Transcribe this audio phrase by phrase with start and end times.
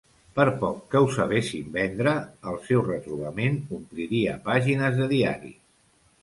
[0.37, 2.13] Per poc que ho sabessin vendre,
[2.53, 5.63] el seu retrobament ompliria pàgines de diaris.